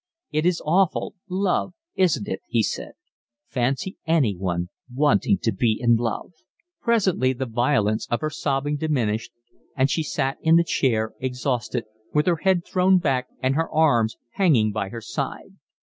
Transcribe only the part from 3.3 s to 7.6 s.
"Fancy anyone wanting to be in love." Presently the